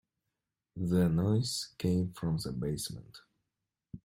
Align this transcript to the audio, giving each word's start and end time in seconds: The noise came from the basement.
The 0.77 1.09
noise 1.09 1.75
came 1.77 2.11
from 2.13 2.37
the 2.37 2.51
basement. 2.51 3.19